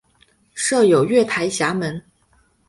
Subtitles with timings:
[0.55, 2.03] 设有月台闸门。